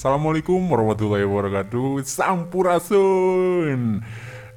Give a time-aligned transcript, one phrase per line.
[0.00, 2.00] Assalamualaikum warahmatullahi wabarakatuh.
[2.08, 4.00] Sampurasun.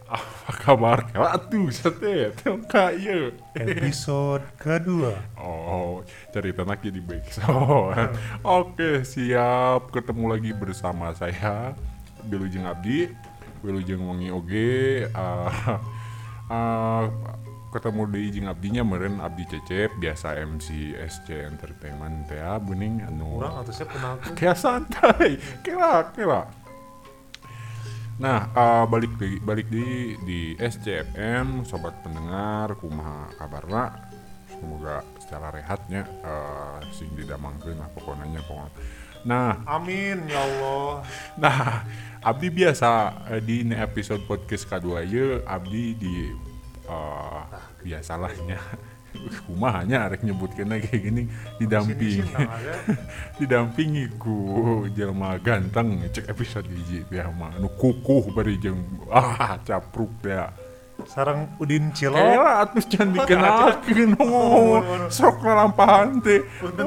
[0.07, 1.04] Apa kabar?
[1.11, 2.31] Atuh sate
[2.71, 3.35] kaya.
[3.51, 5.19] Episode kedua.
[5.35, 5.99] Oh,
[6.31, 8.15] cerita lagi di backsound.
[8.64, 11.75] Oke, siap ketemu lagi bersama saya
[12.23, 13.11] Wilujeng Abdi,
[13.68, 15.11] Wilujeng Wangi Oge.
[15.11, 15.51] Uh,
[16.47, 17.11] uh,
[17.73, 23.41] ketemu di Jeng Abdinya meren Abdi Cecep biasa MC SC Entertainment teh bening anu.
[23.41, 24.33] Kurang atau saya kenal tuh.
[24.37, 26.45] kayak santai kira kira.
[28.21, 34.14] Nah uh, balik di balik di di SCFM sobat pendengar kumaha kabarna?
[34.53, 38.69] Semoga secara rehatnya uh, sing didamangkeun lah pokoknya pokoknya.
[39.23, 39.64] Nah.
[39.64, 41.08] Amin ya Allah.
[41.39, 41.88] nah
[42.23, 46.16] Abdi biasa eh, di episode podcast kedua ya Abdi di
[47.83, 48.59] biasalahnya.
[49.45, 51.30] Kumahanya arek nyebutkeun kayak gini.
[51.61, 52.25] Didampingi.
[52.25, 52.75] Ya.
[53.39, 54.36] didampingi ku
[54.94, 56.02] jelma ganteng.
[56.09, 58.81] Cek episode hiji teh mah anu kukuh bari jeung
[59.14, 60.38] ah capruk teh
[61.09, 62.16] Sarang Udin Cilok.
[62.16, 66.45] Kela atuh can dikenalkeun oh, sok lalampahan teh.
[66.61, 66.86] Punten.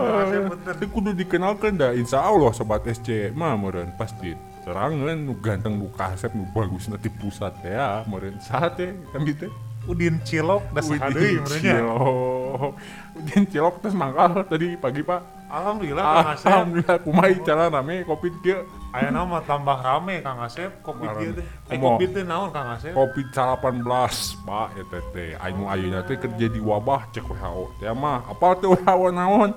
[0.62, 3.90] teh kudu dikenalkeun da insya Allah sobat SC mah meureun.
[3.98, 8.38] Pasti terangan nu ganteng nu kasep nu bagus nanti pusat teh ya meureun.
[8.40, 8.94] Saha teh?
[9.10, 9.50] Kami teh
[9.86, 11.74] Udin Cilok da saha deui Udin merenya.
[11.78, 12.72] Cilok
[13.16, 16.46] Udin Cilok terus mangkal tadi pagi pak Alhamdulillah Kang Asep.
[16.50, 21.46] Alhamdulillah kumaha jalan rame kopi kieu Aya nama tambah rame Kang Asep kopi dia teh.
[21.70, 21.94] Eh Kumaha?
[21.94, 22.92] kopi teh naon Kang Asep?
[22.92, 27.86] kopi 18 pak ya teh teh ayo ayeuna teh kerja di wabah cek WHO teh
[27.94, 29.50] mah apa teh WHO naon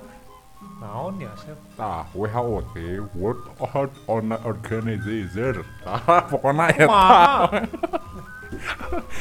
[0.80, 1.58] Naon ya Asep?
[1.74, 7.02] tah WHO teh World Health Organization tah pokoknya eta.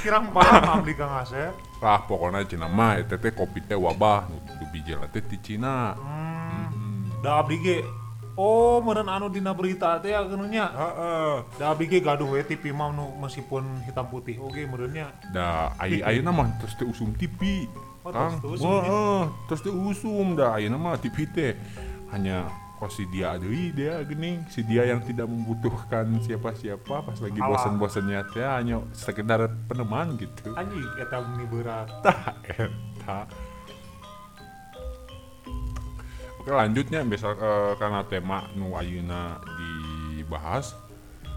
[0.02, 1.53] Kirang paham abdi Kang Asep.
[1.80, 4.35] tah pokoknya cina mah eta teh kopi teh wabah nu
[4.67, 7.08] bijil teh di Cina Hmm.
[7.23, 7.77] Da abdi ge
[8.39, 10.72] Oh, meureun anu dina berita teh ageunnya.
[10.72, 15.12] heeh Da abdi ge gaduh we TV mah nu meskipun hitam putih oge meureunnya.
[15.31, 17.68] da ayo ayeuna mah terus teh usum TV
[18.03, 21.51] Oh, Kang terus teh usum Heeh, terus teh usum da ayeuna mah TV teh
[22.12, 22.47] hanya
[22.79, 28.23] kok si dia deui dia gini si dia yang tidak membutuhkan siapa-siapa pas lagi bosan-bosannya
[28.31, 30.56] teh hanya sekedar peneman gitu.
[30.56, 31.91] Anjing eta meni berat.
[32.00, 33.28] tah eta.
[36.39, 40.72] Oke lanjutnya misal eh, karena tema nu ayeuna dibahas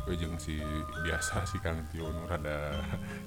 [0.07, 0.63] we jeung si
[1.03, 2.75] biasa si Kang Tio nu rada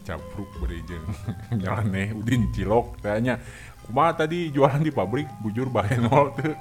[0.08, 1.04] capruk beri jeung
[1.60, 3.40] nyeleneh udin cilok tanya
[3.88, 6.56] kumaha tadi jualan di pabrik bujur bahenol teu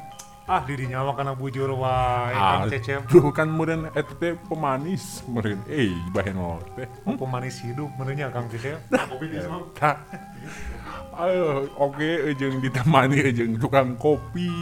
[0.44, 3.08] Ah dirinya mah kana bujur wae Kang Cecep.
[3.08, 8.44] tuh kan meureun eta teh pemanis meureun eh bahenol teh Oh, pemanis hidup menurutnya Kang
[8.52, 8.76] Cecep.
[8.92, 9.64] Kopi sana.
[9.72, 9.96] Tah.
[11.16, 14.52] Ayo, oke jeung ditemani jeung tukang kopi.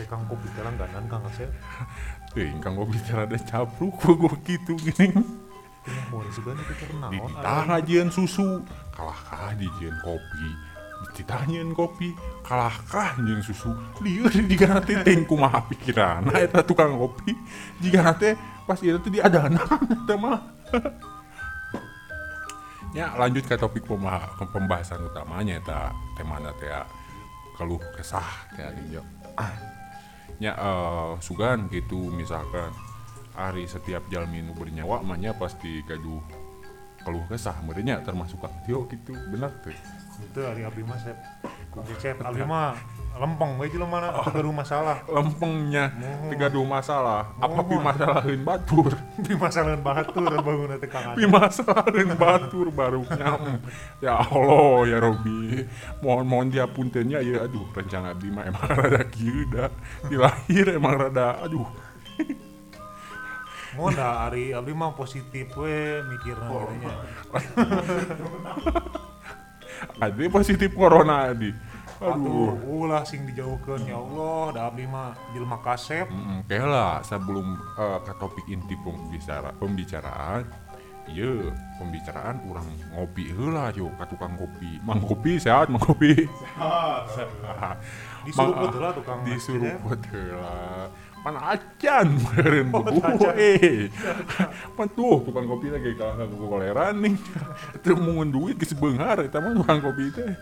[0.00, 1.52] Teh Kang kopi teh langganan Kang Cecep.
[2.32, 5.12] Teuing kang kopi teh rada capruk gua kitu gini.
[5.84, 7.20] Teh mau juga nih kita Di
[8.00, 8.08] naon.
[8.08, 8.64] susu,
[8.96, 10.71] kalahkah dijieun kopi.
[11.12, 12.14] Ditanyeun kopi,
[12.46, 13.74] kalahkah jeung susu.
[14.00, 17.34] Lieur di kana teh teuing kumaha pikiranna eta tukang kopi.
[17.82, 20.40] Jika teh pas ieu teh diadana eta mah.
[22.92, 23.88] Ya, lanjut ke topik
[24.52, 26.84] pembahasan utamanya eta temana teh ya,
[27.56, 29.02] keluh kesah teh ari ya.
[29.42, 29.56] Eh,
[31.22, 32.74] sugan gitu misalkan
[33.32, 36.18] hari setiap jalmi nu bernyawa mahnya pasti gaduh
[37.06, 39.72] keluh kesah merenya termasuk Kang gitu benar tuh
[40.22, 41.18] Itu hari abdi mah Cep.
[41.72, 42.76] Kang Cecep abdi mah
[43.12, 43.60] lempeng.
[43.60, 44.08] We jelema mana?
[44.24, 44.96] Teu gaduh masalah.
[45.04, 45.92] lempengnya.
[46.00, 46.32] Oh.
[46.32, 47.28] gaduh masalah.
[47.36, 47.64] Apa Oh.
[47.68, 48.88] pi masalahin batur?
[49.28, 51.28] Di masalah batur bangun teh Kang pi Asep.
[51.28, 53.60] masalahin batur baru nyam
[54.00, 55.68] ya Allah ya Robi.
[56.00, 57.44] Mohon mohon diapuntennya ya.
[57.44, 59.68] Aduh rencana abdi mah emang rada kieu da
[60.08, 61.68] di lahir emang rada aduh.
[63.72, 66.68] Mau da hari abdi mah positif we mikirna Oh.
[70.00, 71.52] ada positif corona adi.
[72.02, 76.10] Aduh, ulah sing dijauhkeun ya Allah, da abdi mah jelema kasep.
[76.10, 80.42] Mm, lah sebelum eh, ke topik inti pembicara pembicaraan
[81.10, 81.50] iya
[81.82, 84.78] pembicaraan kurang ngopi heula yo ka tukang kopi.
[84.86, 86.14] Mang kopi sehat mang kopi.
[88.26, 90.86] Disuruh Mang- heula tukang disuruh heula
[91.22, 93.86] pan acan meureun Oh, eh
[94.74, 97.14] pan tuh tukang kopi lagi kalah ku koleran nih
[97.82, 100.34] teu mungun duit geus beunghar eta mah tukang kopi teh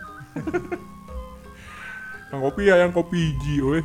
[2.31, 3.79] Kang kopi ya yang kopi hiji we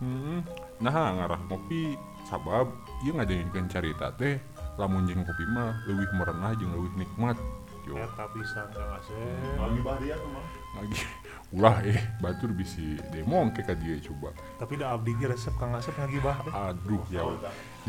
[0.00, 0.40] Hmm.
[0.80, 1.92] Nah, ngarah kopi
[2.24, 2.72] sabab
[3.04, 4.40] ieu ngajengkeun carita teh
[4.80, 7.36] lamun jeung kopi mah leuwih merenah jeung leuwih nikmat.
[7.84, 9.60] Yo, Eta pisan Kang Asep.
[9.60, 10.44] Lagi bahdia tuh mah.
[10.80, 10.96] lagi
[11.50, 14.30] ulah eh batur bisi demo ke ka dia coba.
[14.54, 17.26] Tapi da abdi ge resep kang asep ngagibah aduh ya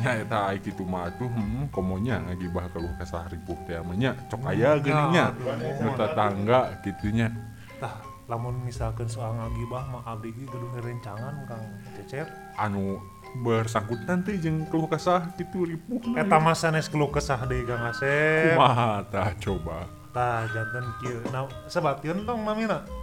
[0.02, 4.18] nya eta ai kitu mah tuh hmm, komonya ngagibah keluh kesah ripuh teh nya.
[4.34, 5.30] Cok aya geuning nya.
[5.78, 7.30] Nu tetangga gitunya
[7.78, 11.62] tah lamun misalkan soal ngagibah mah abdi ge kudu rencangan kang
[12.02, 12.25] cecep
[12.58, 12.98] anu
[13.46, 16.18] bersangkutan teh jeung keluh kesah gitu ripuh.
[16.18, 18.58] Eta mah sanes keluh kesah deui kang asep.
[18.58, 19.86] Kumaha tah coba?
[20.10, 21.22] Tah janten kieu.
[21.30, 23.00] Nah sebatkeun tong mamina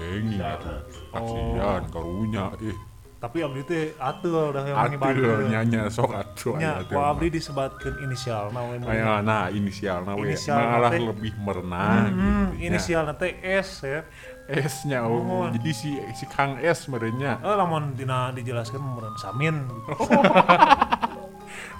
[0.00, 0.40] kenging.
[0.40, 0.80] Atuh
[1.12, 2.78] kasihan karunya eh
[3.20, 8.08] tapi abdi teh atul dah yang atuh ngibadeun nyanya sok atuh nya ku abdi disebatkeun
[8.08, 8.80] inisial na we.
[8.80, 14.08] Aya, nah inisial na we malah lebih merenah Hmm, gitu inisial teh S ya
[14.48, 15.20] S nya oh.
[15.20, 15.52] Mohon.
[15.60, 19.68] jadi si si Kang S merenya Eh lamun dina dijelaskeun meureun Samin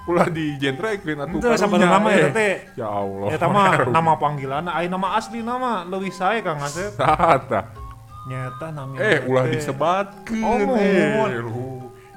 [0.05, 4.69] ulah di genrekeun atuh Itu sabar nama ya teh ya Allah Eta mah nama panggilan,
[4.69, 6.93] aya nama asli nama leuwih sae Kang Asep.
[7.01, 7.80] Tata.
[8.31, 11.11] Nyata nami eh ulah teh disebatkeun Oh, eh.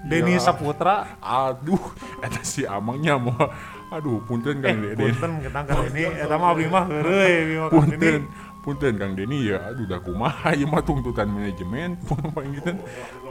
[0.05, 0.41] Denny Ya.
[0.41, 1.19] Saputra.
[1.19, 1.81] aduh
[2.21, 3.51] eta si amangnya mah.
[3.91, 7.57] Aduh punten Eh, Kang Deni punten kita Kang Denny, eta mah abdi mah heureuy Denny.
[7.73, 8.17] punten
[8.61, 9.59] punten Kang Deni ya.
[9.73, 11.97] Aduh dah kumaha ieu mah tuntutan manajemen.
[12.37, 12.71] Paling gitu.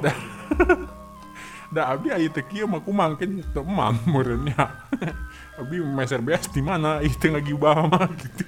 [0.01, 0.15] Dah.
[1.73, 3.29] Dah abdi aya teh kieu mah kumaha kan?
[3.49, 4.73] Teu emam meureunnya.
[5.61, 7.01] Abdi meser beas di mana?
[7.01, 8.45] Ih teu ngagibah mah gitu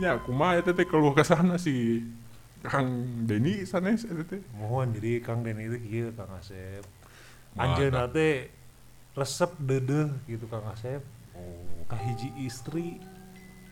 [0.00, 2.00] ya kumaha eta teh keluh ke sana si
[2.62, 2.88] Kang
[3.26, 6.84] Deni sanes eta teh Mohon jadi Kang Denny itu kieu Kang Asep.
[7.58, 8.48] Anjeunna teh
[9.12, 11.02] resep deudeuh gitu Kang Asep.
[11.36, 11.60] oh
[11.90, 13.02] Kahiji istri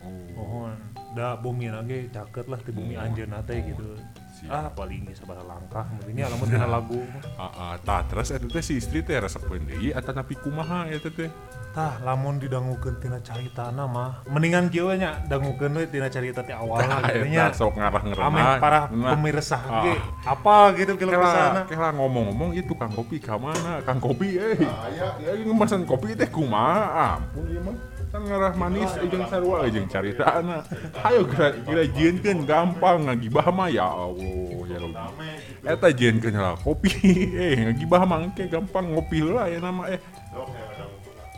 [0.01, 0.77] oh mohon
[1.13, 3.05] da bumi lagi caket lah di bumi Mohon.
[3.09, 3.97] anjeunna teh gitu.
[4.43, 6.97] Ah paling geus sabaraha langkah meureunnya lamun dina lagu.
[7.35, 11.09] Ah, ah, tah terus eta teh si istri teh resepeun deui eta napi kumaha eta
[11.09, 11.29] teh
[11.71, 16.77] Tah, lamun didangukeun tina caritana mah mendingan kieu nya dangukeun we tina carita teh awal
[16.77, 17.45] Tah, gitu eta nya.
[17.53, 19.79] sok ngarah ngerenah Ame para Nah, pemirsa Ah.
[19.81, 21.61] ge apa gitu kalau Kela, ke sana.
[21.65, 23.79] kela ngomong-ngomong itu Kang Kopi ka mana?
[23.81, 24.59] Kang Kopi eh.
[24.91, 27.15] Ya ya ngemasan kopi teh kumaha?
[27.17, 27.75] Ampun ieu mah.
[28.11, 30.67] Kan ngarah manis eh, jeung sarua eh, jeung caritana.
[30.99, 35.27] Hayo kira kira jieunkeun gampang ngagibah mah ya Allah ya Rabbi.
[35.63, 36.91] Eta jieunkeun lah kopi.
[37.31, 40.03] Eh ngagibah mah engke gampang ngopi heula ya nama eh.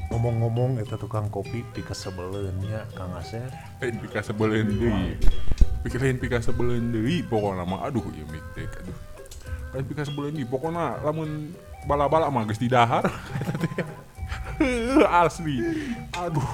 [0.09, 3.53] Ngomong-ngomong eta tukang kopi di kesebeleun nya Kang Asep.
[3.77, 5.21] Lain pika sebeleun deui.
[5.85, 8.97] Pikirin pika sebeleun deui pokona mah aduh ieu miktek aduh.
[9.77, 11.53] Lain pika sebeleun deui pokona lamun
[11.85, 12.65] bala-bala mah geus di
[15.23, 15.55] Asli.
[16.13, 16.51] Aduh.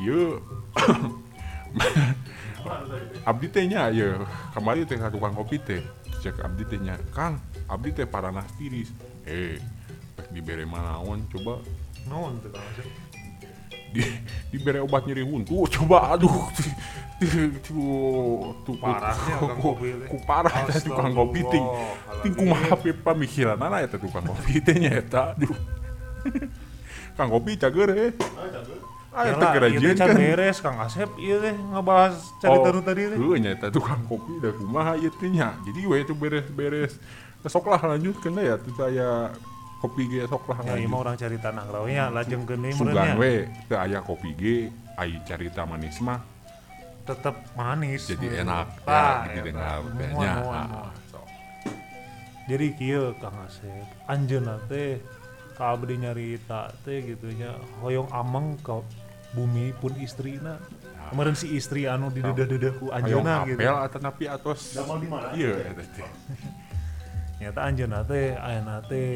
[0.00, 0.40] Ieu
[3.24, 4.20] Abdi teh nya ieu
[4.52, 5.80] kamari teh ka tukang kopi teh.
[6.20, 8.92] Cek abdi teh nya, "Kang, abdi teh paranah tiris."
[9.24, 9.56] Eh,
[10.16, 11.64] rek dibere manaon coba.
[12.04, 12.52] Naon tuh
[13.90, 14.04] di
[14.54, 15.66] diberi obat nyeri huntu.
[15.66, 16.14] Coba.
[16.14, 16.46] Aduh.
[17.64, 21.66] Tuh tuh Parahnya ku- parah tukang kopi ting.
[22.24, 25.36] Ting kumaha pe pamikiran ana eta tukang kopi teh nya eta.
[25.36, 25.52] Aduh
[27.12, 28.10] Kang kopi cager eh
[29.10, 30.16] ah eta Yalah, ieu kerajian teh can kan.
[30.16, 33.16] beres Kang Asep ieu teh ngebahas carita nu tadi teh.
[33.16, 35.58] heuh nya tukang kopi da kumaha ieu teh nya.
[35.62, 36.94] Jadi we itu beres-beres.
[37.42, 39.34] Sok lah lanjutkeun ya tuh saya
[39.80, 41.02] kopi ge sok lah Ya, ieu mah lanjut.
[41.02, 43.14] urang carita nah rawe nya lajengkeun deui sugan meureunnya.
[43.16, 43.32] we
[43.66, 44.56] teu aya kopi ge
[44.94, 46.20] ai carita manis mah.
[47.00, 48.06] Tetep manis.
[48.06, 49.34] jadi enak Ah, ya eta.
[49.34, 50.92] didengar Mual, tehnya mual, Ah.
[52.44, 54.98] Jadi kieu Kang Asep, anjeunna teh
[55.60, 57.52] ka abdi nyarita teh gitu nya
[57.84, 58.80] hoyong ameng ka
[59.36, 60.56] bumi pun istrina.
[61.12, 63.58] Kemarin si istri anu didedah-dedah ku Hoyong anjeunna gitu.
[63.58, 64.78] apel atau napi atos
[65.34, 66.08] iya eta teh
[67.40, 69.08] Nyata anjeunna teh ayeuna teh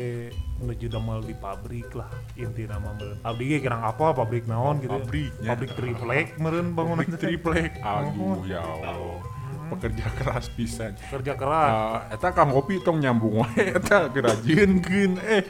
[0.59, 3.21] menuju damel di pabrik lah intina mah meureun.
[3.23, 4.91] Abdi ge kirang apa pabrik naon gitu.
[4.91, 5.01] ya.
[5.01, 5.49] Pabriknya.
[5.55, 9.23] Pabrik triplek meureun bangunan Pabrik triplek aduh ya Allah
[9.65, 11.71] pekerja keras pisan Kerja keras.
[11.73, 15.43] Ah, eta kang kopi tong nyambung wae eta gerajieunkeun eh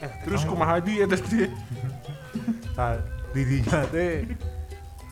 [0.00, 1.52] Eh, terus kumaha di eta teh?
[2.72, 2.96] Tah
[3.36, 4.24] didinya teh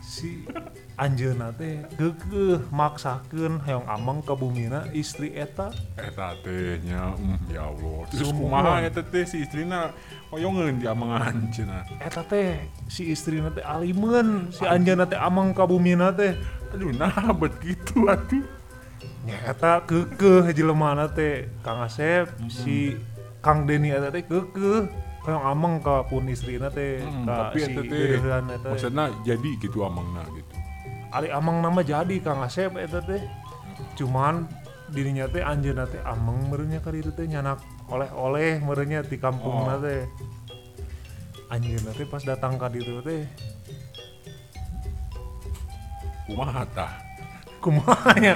[0.00, 0.49] si
[0.97, 5.68] anjeunna teh geugeuh maksakeun hayong ameng ka bumina istri eta.
[6.00, 8.09] Eta teh nya mm, ya Allah.
[8.09, 9.92] Terus kumaha eta teh si istrina
[10.33, 12.57] hoyongeun di amangan cenah eta teh
[12.88, 16.33] si istrina teh alimeun si anjeunna teh ameng ka bumina teh.
[16.73, 18.45] Aduh nah bet gitu atuh
[19.28, 22.97] nyata keukeuh jelemana teh Kang Asep si
[23.38, 24.90] Kang Deni eta teh keukeuh
[25.25, 28.18] hayong ameng ka pun istrina teh Hmm, tapi eta teh
[28.66, 30.52] maksudna jadi gitu amangna gitu.
[31.09, 33.23] Ari ameng nama jadi Kang Asep eta teh.
[33.95, 34.47] Cuman
[34.90, 39.85] dirinya teh anjeunna teh ameng meureunnya ka ditu teh nyanak oleh-oleh meureunnya di kampungna Oh.
[39.85, 40.02] teh.
[41.49, 43.25] Anjeunna teh pas datang ka ditu teh.
[46.28, 46.92] Kumaha tah
[47.60, 48.34] kumaha ya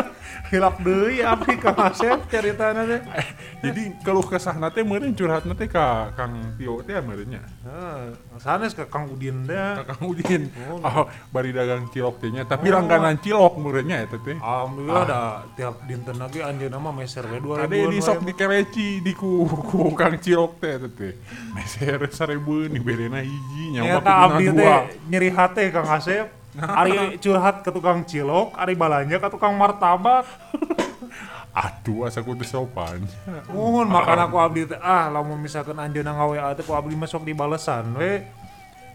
[0.50, 3.26] hilap deui abdi Kang Asep caritana teh Eh,
[3.62, 7.42] jadi keluh kesah nate meureun curhat nate ka Kang Tio teh meureunnya?
[7.62, 10.50] Heeh, sanes ke Kang Udin ka teh Kang Udin.
[10.66, 10.82] Oh.
[10.82, 14.36] oh, bari dagang cilok teh nya tapi langganan cilok meureunnya eta teh.
[14.42, 15.20] Alhamdulillah da
[15.54, 19.46] tiap dinten lagi anjeunna mah meser we 2000 Ada di sok di kereci di ku,
[19.46, 21.12] ku Kang Cilok teh teh teh.
[21.54, 24.70] Meser seribu nih berena hiji nyawa Nyata abdi teh
[25.06, 26.39] nyeri hati Kang Asep.
[26.58, 30.26] Ari curhat ke tukang cilok, ari balanja ke tukang martabak.
[31.50, 33.02] Aduh asa kudu sopan.
[33.50, 37.34] Mohon makan aku abdi teh ah lamun misalkan anjeunna ngawe teh ku abdi masuk di
[37.34, 38.22] balesan we.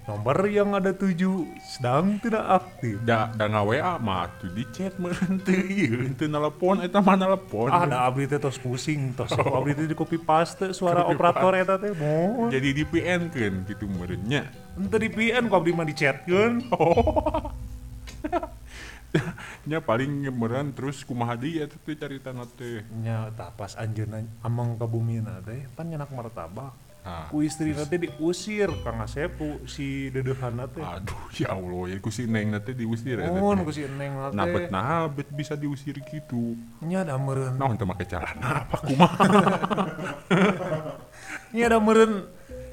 [0.06, 3.02] Nomor yang ada tujuh sedang tidak aktif.
[3.02, 7.74] Da da ngaWA mah tuh di chat meureun teu ieu teu nelpon eta mah nelpon.
[7.74, 11.82] Ah da abdi teh tos pusing, tos abdi teh di copy paste suara operator eta
[11.82, 11.90] teh.
[11.98, 12.54] Mohon.
[12.54, 14.46] Jadi di PN kan gitu meureunnya.
[14.78, 16.54] Ente di PN ku abdi mah dichatkeun.
[19.66, 22.86] Nya paling meureun terus kumaha deui eta teh caritana teh.
[22.94, 26.78] Nya tah pas anjeunna amang ka bumina teh pan nyenak martabak.
[27.06, 27.30] Ah.
[27.30, 32.10] ku istri nanti diusir Kang Asep ku si dedehan teh Aduh ya Allah ya ku
[32.10, 33.64] si Neng nanti diusir mohon teh.
[33.64, 36.58] ku si Neng Nah, teh bet nah, bet bisa diusir gitu.
[36.82, 39.22] nya da meureun Nah, untuk pakai celana apa kumaha?
[41.54, 42.26] nya da meureun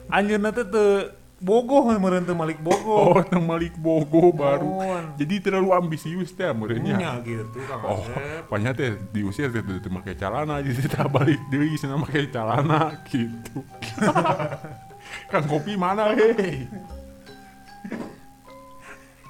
[0.09, 1.13] anjeunna teh teu
[1.43, 4.65] bogoh meureun teu malik Oh, bogoh teu Malik Bogo baru.
[4.65, 5.05] Mohon.
[5.19, 6.97] Jadi terlalu ambisius teh meureunnya.
[6.97, 8.01] nya gitu Kang Oh,
[8.47, 13.61] pokoknya teh diusir teh teu make celana jadi teh balik deui cenah make celana gitu.
[15.31, 16.65] Kang kopi mana hei?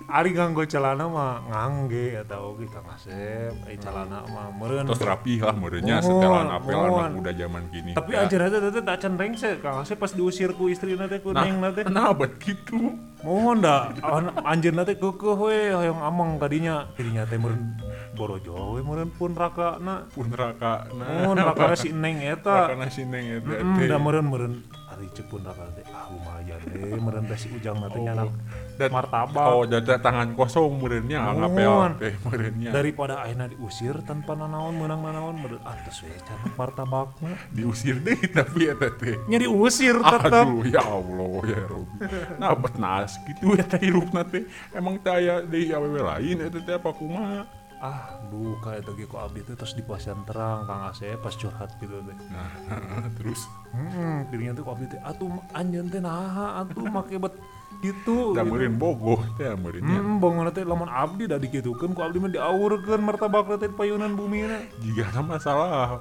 [0.08, 5.38] ari ganggo celana mah ngangge atau oge Kang Asep ai celana mah meureun Terus rapi
[5.38, 7.90] lah meureunnya Mohon, setelan apel anak muda zaman kini.
[7.92, 8.24] tapi Ya.
[8.24, 11.42] anjeunna teh teh tak can rengse Kang Asep pas diusir ku istri teh ku nah,
[11.44, 12.96] Neng teh kenapa gitu?
[13.22, 16.90] Mohon dah, an anjeunna teh keukeuh we hoyong amang tadinya.
[16.98, 17.78] Tadinya teh meureun
[18.12, 20.04] borojo we meureun pun rakana.
[20.10, 21.26] Pun raka nah.
[21.26, 22.68] Mohon rakana si Neng eta.
[22.70, 23.86] Raka nasi neng eta teh.
[23.86, 24.54] da meureun meureun
[24.92, 28.28] ari cek pun rakana teh ah lumayan we meureun teh si ujang na teh nyanak
[28.72, 29.46] Dan- martabak.
[29.46, 31.36] Oh, dada tangan kosong meureunnya Mohon.
[31.38, 32.70] ngapel teh meureunnya.
[32.70, 37.32] Daripada ayeuna diusir tanpa nanaon menang nanaon meureun ah tos we can martabakna.
[37.48, 39.16] Diusir deh tapi eta teh.
[39.26, 40.44] Nya diusir tetep.
[40.44, 41.96] Aduh ya Allah ya Robi.
[42.36, 44.44] Nah bet nas gitu ya teh hirupna teh.
[44.72, 47.42] Emang teh deui awewe lain eta teh apa kumaha?
[47.82, 51.74] Ah, duka eta ge ku abdi teh tos di pasian terang Kang Asep pas curhat
[51.82, 52.14] gitu teh.
[52.30, 53.42] Nah, terus
[53.74, 57.34] Hmm, dirinya tuh kopi teh atuh anjeun teh naha atuh make bet
[57.82, 58.36] gitu.
[58.38, 58.70] da gitu.
[58.78, 59.98] bogoh teh meureunnya.
[59.98, 64.62] Hmm, bangun teh lamun abdi da dikitukeun ku abdi mah diaurkeun martabak teh payunan bumina.
[64.78, 65.98] Jika ada masalah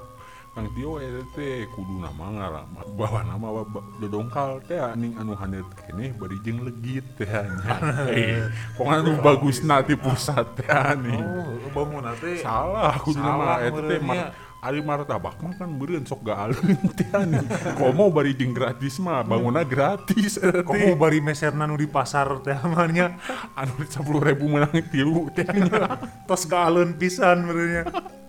[0.52, 3.64] Kang Tio eta teh kudu nama ngalamat bawa nama
[4.04, 7.72] dodongkal teh aning anu handeup keneh bari jeung legit teh nya.
[8.12, 11.24] Eh, pokoknya nu bagus di pusat teh aning.
[11.24, 12.44] Oh, bangun teh.
[12.44, 14.28] Salah kudu nama eta teh meureunnya.
[14.28, 17.48] mar- Ari martabak mah kan beureun sok gaaleun teh aning.
[17.80, 20.68] Komo bari jeung gratis mah bangunna gratis eta teh.
[20.68, 23.16] Komo bari meserna nu di pasar teh amannya
[23.56, 25.96] Anu 10.000 menang tilu teh nya.
[26.28, 28.20] tos gaaleun pisan meureunnya.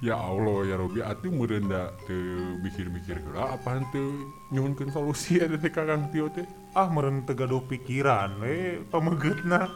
[0.00, 5.60] Ya Allah ya Robi atuh meureun da teu mikir-mikir heula apaan teu nyuhunkeun solusi eta
[5.60, 6.48] teh ka Kang Tio teh.
[6.72, 9.68] Ah meureun teu gaduh pikiran we pamegeutna.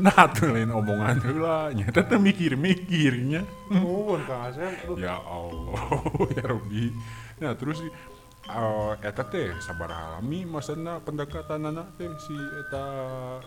[0.00, 3.44] Nah, tuh lain omongan heula nya teh teu mikir-mikirnya.
[3.68, 4.72] Nuhun Kang Asep.
[4.96, 5.84] Ya Allah
[6.40, 6.96] ya Robi.
[7.44, 7.84] Nah, terus
[8.52, 12.84] eh eta teh sabaraha lami maksudna pendekatanana teh si eta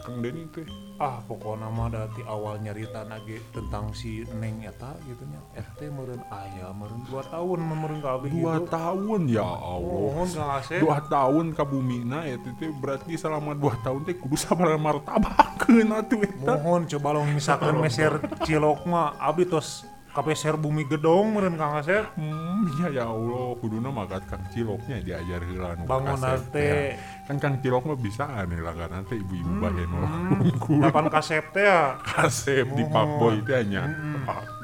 [0.02, 0.66] Kang Deni teh.
[0.98, 5.40] Ah pokoknya mah dari awal nyarita nage tentang si Neng eta gitu nya.
[5.54, 8.68] Eta teh meureun aya meureun 2 tahun mah meureun ka abdi Dua gitu.
[8.74, 10.14] tahun ya Allah.
[10.60, 10.80] Asep.
[10.82, 16.20] dua tahun ka bumina eta teh berarti selama dua tahun teh kudu sabar martabakeun atuh
[16.26, 16.52] eta.
[16.60, 22.08] Mohon coba lo misalkan meser cilok mah abdi tos kapeser bumi gedong meureun Kang Asep.
[22.16, 25.44] Hmm, ya ya Allah, kuduna magat Kang Ciloknya diajar
[25.76, 26.56] nu Bangun nate.
[26.56, 26.96] teh.
[27.28, 30.82] Kan Kang Cilok mah bisa aneh lah kan nanti ibu-ibu Hmm, hmm.
[30.88, 32.00] Kapan kasep teh ya?
[32.00, 33.84] kasep di Pak Boy teh nya.
[33.86, 34.55] Aduh.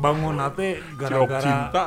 [0.00, 1.82] Bangun nate gara-gara cinta.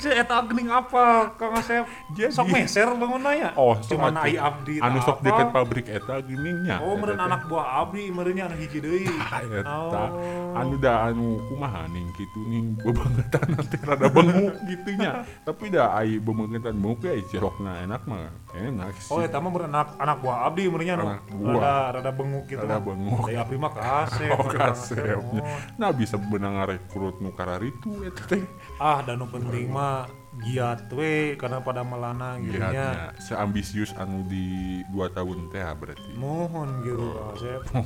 [0.00, 1.84] Si eta gening apa Kang Asep?
[2.32, 3.52] Sok meser bangun ya?
[3.54, 4.24] Oh, Cuma atuh.
[4.24, 6.80] ai abdi Anu sok deket pabrik eta geuning nya.
[6.80, 7.12] Oh, teh.
[7.12, 9.04] anak buah abdi, meureunnya anu hiji deui.
[9.58, 9.68] Eta.
[9.68, 10.56] Oh.
[10.56, 15.24] Anu da anu kumaha ning kitu ning bebangetan teh rada benguk gitu nya.
[15.44, 18.32] Tapi da ai bebangetan benguk ya cilokna enak mah.
[18.56, 19.12] Enak sih.
[19.12, 21.20] Oh, eta mah meureun anak anak buah abdi meureunnya anu Anak
[21.60, 22.64] rada rada benguk gitu.
[22.64, 23.28] Rada benguk.
[23.28, 24.30] Abdi mah kasep.
[24.38, 25.18] Oh kasepnya.
[25.18, 25.40] Oh.
[25.80, 28.46] Nah bisa benang rekrut nu kararitu eta teh
[28.78, 30.06] ah dan penting mah
[30.38, 36.14] giat we karena pada melana gitu nya seambisius anu di dua tahun teh ah, berarti.
[36.14, 37.62] Mohon gitu Kang Asep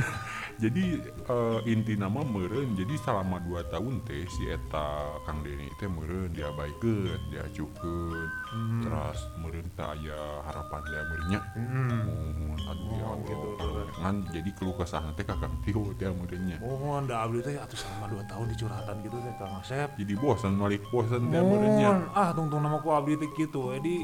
[0.60, 5.88] jadi eh, inti nama meren jadi selama dua tahun teh si eta Kang Deni teh
[5.88, 8.82] meren diabaikan diajukan Hmm.
[8.82, 13.48] terus meren tak aya harapan dia merenya mohon aduh ya Allah gitu,
[13.94, 18.10] kan jadi keluh kesah teh kakang tio teh merenya mohon da abdi teh atuh selama
[18.10, 19.94] 2 tahun dicurhatan gitu teh Kang Asep.
[19.94, 23.96] Jadi bosan balik bosan teh merenya mohon ah tungtung nama ku abdi teh kitu jadi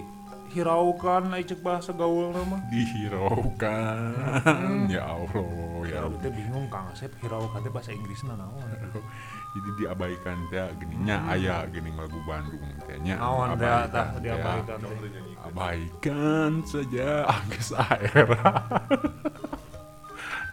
[0.53, 4.13] hiraukan ai cek bahasa gaul nama dihiraukan.
[4.87, 7.11] Ya Allah ya abdi teh bingung Kang Asep.
[7.23, 8.63] Hiraukan teh bahasa Inggrisna naon?
[9.57, 13.17] Jadi diabaikan teh gininya aya gini lagu Bandung teh nya.
[13.19, 14.07] Naon teh tah teh.
[14.23, 14.95] diabaikan teh?
[15.47, 17.25] Abaikan saja.
[17.27, 18.27] Angges air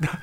[0.04, 0.16] Nah,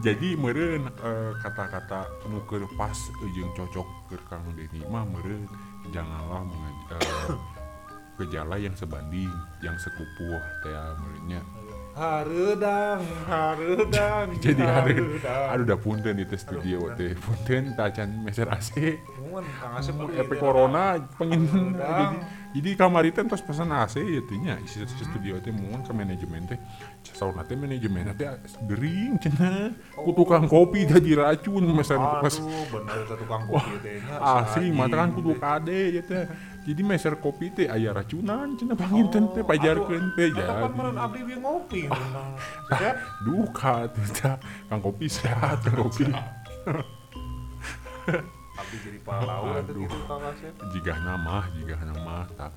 [0.00, 5.44] jadi meren eh, kata-kata nuker pas ujung cocok ke Kang Deni mah meren
[5.92, 6.48] janganlah
[6.96, 7.36] eh,
[8.22, 11.42] gejala yang sebanding yang sekupuh teh merennya
[11.92, 15.48] Hareudang, hareudang, jadi hari hareudang.
[15.52, 17.12] aduh udah punten di studio teh.
[17.12, 18.96] Punten tacan meser AC.
[20.16, 20.40] Efek gitu.
[20.40, 22.04] corona pengen jadi
[22.52, 26.48] jadi kamar itu terus pesan AC ya nya isi isi studio teh mohon ke manajemen
[26.48, 26.56] teh.
[27.12, 28.24] Sauna teh manajemen teh
[28.64, 29.76] gering cenah.
[29.92, 32.32] Ku tukang kopi jadi racun mesan pas
[32.72, 34.72] bener itu tukang kopi teh saji.
[34.72, 36.24] mata kan kudu kade ya teh
[36.62, 40.72] jadi meser kopi teh aya racunan cenah panginten teh pajarkeun teh Eta kan jadi.
[40.72, 42.30] meureun abdi we ngopi beunang.
[42.72, 44.34] Sep, duka tuh teh
[44.66, 46.04] kang kopi sehat kang kopi.
[48.52, 49.82] abdi jadi pahlawan Aduh.
[49.82, 50.52] gitu Kang Asep.
[50.70, 52.52] jika nama jika nama tak.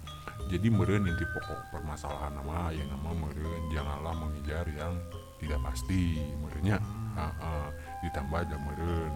[0.46, 4.94] Jadi meren inti pokok permasalahan nama yang nama meren janganlah mengejar yang
[5.42, 6.78] tidak pasti merennya
[7.16, 7.68] Ah, ah.
[8.04, 9.12] ditambah ada meren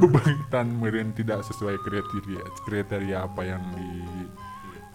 [0.00, 3.62] bebangetan meren tidak sesuai kriteria kriteria apa yang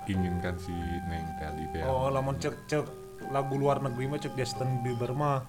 [0.07, 0.73] diinginkan si
[1.05, 2.85] neng tadi Oh, lamun cek cek
[3.29, 5.43] lagu luar negeri mah cek Justin Bieber mah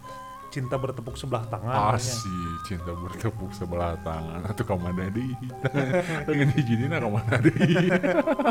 [0.51, 1.95] cinta bertepuk sebelah tangan.
[1.95, 4.45] Asih cinta bertepuk sebelah tangan.
[4.51, 5.33] Atau ke mana deh?
[6.27, 7.55] Dengan izinin ke mana deh?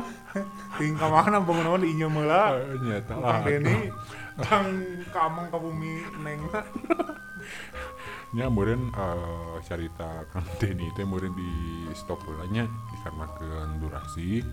[0.80, 2.44] Tingkah mana bangun di inya meula.
[2.80, 3.92] nyata Kang Deni
[4.40, 4.68] Kang
[5.12, 6.42] kamang ka bumi neng.
[8.36, 11.52] Nya kemudian eh, cerita Kang Denny teh kemudian di
[11.98, 12.22] stop
[12.54, 14.46] nya dikarenakan durasi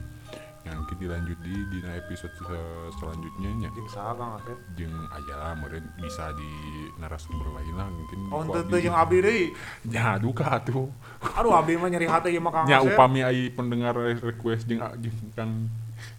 [0.67, 4.59] yang kita lanjut di dina episode se- selanjutnya nya Jeung saha Kang Asep?
[4.75, 6.51] jeung aya kemudian bisa di
[6.99, 9.45] narasumber lain lah mungkin Oh, teu jeung abdi deui.
[9.87, 10.91] nya duka tuh
[11.39, 12.93] Aduh abdi mah nyeri hati ieu mah Kang nya Asep.
[12.93, 15.71] upami ai pendengar request jeung jeung Kang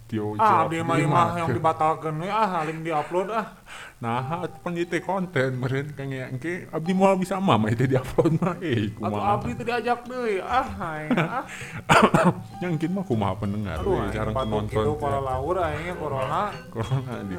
[0.08, 3.52] Tio Ah, abdi mah mah yang dibatalkeun we ah haling di-upload ah.
[4.00, 8.56] nah penyitik konten meureun kang ya engke abdi moal bisa mah mah itu di-upload mah
[8.64, 10.40] eh kumaha abdi teu diajak deui.
[10.40, 11.44] Ah, hai, ah.
[12.64, 14.96] yang mungkin mah kumaha pendengar we, aing jarang penonton kitu teh.
[14.96, 16.42] para laur aing corona.
[16.72, 17.36] corona di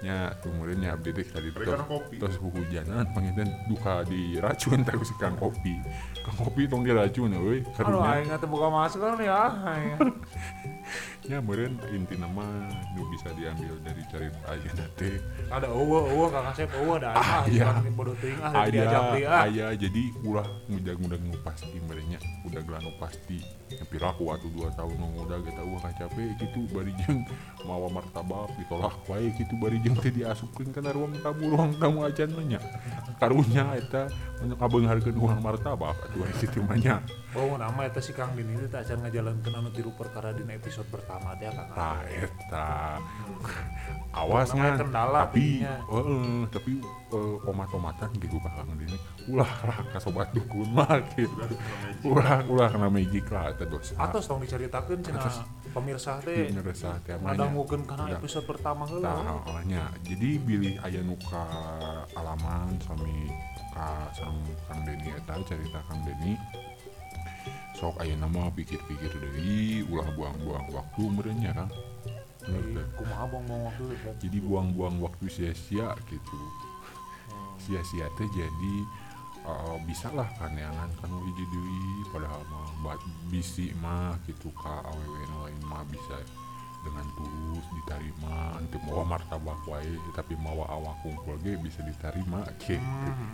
[0.00, 5.36] nya kemudian nya abdi teh tadi terus hujanan panginten duka di racun teh si kang
[5.40, 5.76] kopi
[6.20, 9.40] kang kopi tong diracun euy Aduh karunya aing teh buka masker ya.
[9.64, 9.84] hai.
[11.28, 12.44] nya meureun inti nama
[12.96, 15.20] nu bisa diambil dari cerita ayeuna teh
[15.52, 19.12] Ada eueuh eueuh Kang Asep eueuh da aing ah bukan bodoh teuing ah diajak aya
[19.12, 19.42] deui ah.
[19.44, 24.96] aya jadi ulah ngudag-ngudag nu pasti merenya udah gelan pasti tapi aku waktu dua tahun
[24.96, 27.20] nu udah kita wah capek gitu bari jeung
[27.68, 32.28] mawa martabak ditolak wae gitu bari jeung teh diasupkeun kana ruang tamu ruang tamu acan
[32.32, 32.60] mah nya.
[33.20, 34.08] Karunya eta
[34.40, 38.66] ngabeungharkeun uang martabak atuh aya kitu mah nya Oh, nama eta si Kang Dini teh
[38.66, 41.54] teh acan ngajalankeun anu tiru perkara dina episode pertama Kang.
[41.54, 41.70] Asep.
[41.78, 42.70] tah eta
[44.10, 46.72] awas Namanya kan kendala tapi heeh tapi
[47.14, 48.98] eh, omat-omatan gitu kakang ini
[49.30, 51.30] ulah lah kasobat dukun mah gitu.
[52.02, 53.94] Ulah ulah kena magic lah eta dosa.
[53.94, 55.30] Atos tong diceritakeun cenah
[55.70, 56.50] pemirsa teh.
[56.50, 57.46] Ngerasa teh mah nya.
[57.46, 59.06] ngadangukeun kana episode pertama heula.
[59.06, 61.46] Tah, awalnya jadi bilih aya nuka
[62.18, 63.30] alaman sami
[63.70, 64.34] ka sang
[64.66, 66.34] Kang Deni eta cerita Kang Deni
[67.80, 69.88] sok aya nama pikir-pikir deui.
[69.88, 71.64] Ulah buang-buang waktu merenya
[72.44, 72.84] Bener.
[72.96, 73.24] Kumaha
[73.72, 74.14] waktu teh.
[74.28, 76.40] jadi buang-buang waktu sia-sia gitu.
[77.56, 78.74] Sia-sia teh jadi
[79.48, 81.88] uh, bisa lah kaneangan kan hiji deui.
[82.12, 83.00] Padahal mah
[83.32, 85.60] bisi mah gitu ka awewe lain
[87.90, 92.78] diterima nanti mau martabak wae tapi mau awak kumpul ge bisa diterima gitu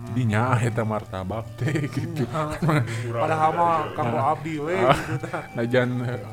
[0.08, 2.24] jadi nya eta martabak teh gitu.
[3.22, 5.44] Padahal mah kamu abdi we gitu tah.
[5.52, 5.90] najan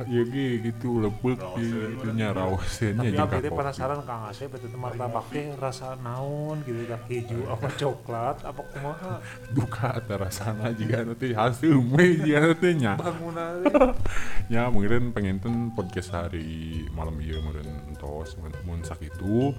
[0.08, 3.60] ieu ge gitu lepek gitu nya raosennya tapi jeung abdi kopi.
[3.60, 9.14] penasaran kang Asep teh martabak teh rasa naon gitu tah keju apa coklat apa kumaha?
[9.52, 12.96] Duka eta rasana jika nanti hasil we jika nanti nya.
[12.96, 13.68] Bangunan
[14.48, 15.44] ya mungkin pengen
[15.76, 17.93] podcast hari malam iya mungkin
[18.24, 19.52] entos mun sakitu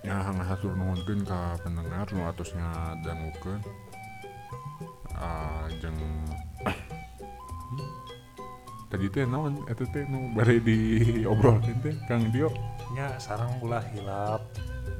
[0.00, 3.60] ya ngahatur nuhunkeun ka pendengar nu atosnya dangukeun
[5.18, 5.98] ah jeung
[8.90, 9.62] tadi teh naon?
[9.70, 12.50] Eta teh nu bare diobrolkeun teh Kang Dio?
[12.90, 14.42] Nya sarang ulah hilap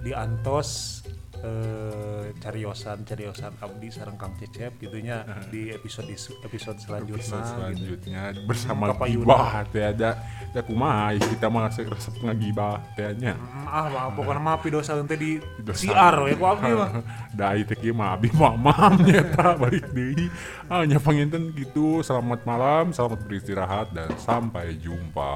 [0.06, 0.99] di antos
[1.44, 6.08] eh, cariosan cariosan abdi sarang Kang Cecep gitunya di episode
[6.44, 7.52] episode selanjutnya episode gitu.
[7.54, 9.24] selanjutnya bersama Kapayuna.
[9.24, 10.10] gibah teh ada.
[10.50, 13.38] Ada kumaha kita mah resep ngagibah teh nya.
[13.38, 15.38] Mm, ah mah pokoknya mah pidosa teh di
[15.74, 16.90] siar we ku abdi mah.
[17.38, 20.26] Da itu kieu mah abi mamam nyata balik deui.
[20.66, 25.30] Ah nya panginten gitu selamat malam selamat beristirahat dan sampai jumpa